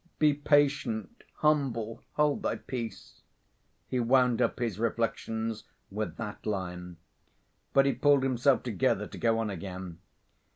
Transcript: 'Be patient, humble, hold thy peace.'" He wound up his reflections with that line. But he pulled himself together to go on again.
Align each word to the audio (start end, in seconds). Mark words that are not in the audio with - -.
'Be 0.17 0.33
patient, 0.33 1.23
humble, 1.45 2.01
hold 2.13 2.41
thy 2.41 2.55
peace.'" 2.55 3.21
He 3.91 3.99
wound 3.99 4.41
up 4.41 4.57
his 4.57 4.79
reflections 4.79 5.65
with 5.91 6.15
that 6.15 6.43
line. 6.43 6.97
But 7.71 7.85
he 7.85 7.93
pulled 7.93 8.23
himself 8.23 8.63
together 8.63 9.05
to 9.05 9.17
go 9.19 9.37
on 9.37 9.51
again. 9.51 9.99